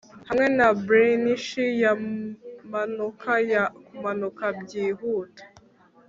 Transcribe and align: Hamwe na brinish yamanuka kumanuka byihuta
Hamwe 0.27 0.47
na 0.57 0.67
brinish 0.83 1.51
yamanuka 1.83 3.31
kumanuka 3.87 4.45
byihuta 4.61 5.43